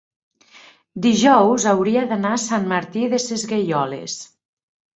[1.05, 4.21] dijous hauria d'anar a Sant Martí Sesgueioles.